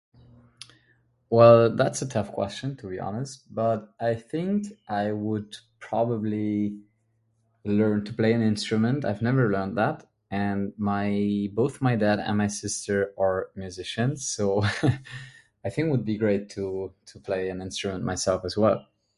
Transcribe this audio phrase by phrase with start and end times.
[1.29, 3.53] While that's a tough question, to be honest.
[3.53, 6.81] But I think I would probably...
[7.63, 9.05] learn to play an instrument.
[9.09, 9.97] I've never done that
[10.31, 11.07] and my-
[11.59, 12.95] both my dad and my sister
[13.25, 14.89] are musicians so -haha-
[15.65, 16.63] I think it would be great to,
[17.09, 18.79] to play an instrument myself as well.